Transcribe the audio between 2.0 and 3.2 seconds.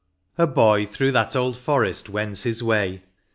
wends his way.